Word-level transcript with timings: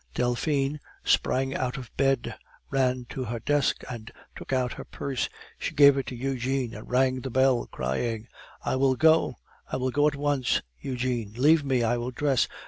Delphine 0.15 0.79
sprang 1.03 1.53
out 1.53 1.77
of 1.77 1.95
bed, 1.95 2.33
ran 2.71 3.05
to 3.09 3.25
her 3.25 3.37
desk, 3.39 3.83
and 3.87 4.09
took 4.35 4.51
out 4.51 4.73
her 4.73 4.83
purse. 4.83 5.29
She 5.59 5.75
gave 5.75 5.95
it 5.95 6.07
to 6.07 6.15
Eugene, 6.15 6.73
and 6.73 6.89
rang 6.89 7.19
the 7.21 7.29
bell, 7.29 7.67
crying: 7.67 8.27
"I 8.65 8.77
will 8.77 8.95
go, 8.95 9.35
I 9.71 9.77
will 9.77 9.91
go 9.91 10.07
at 10.07 10.15
once, 10.15 10.63
Eugene. 10.79 11.33
Leave 11.37 11.63
me, 11.63 11.83
I 11.83 11.97
will 11.97 12.09
dress. 12.09 12.47